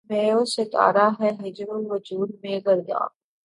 [0.09, 3.09] مہ و ستارہ ہیں بحر وجود میں گرداب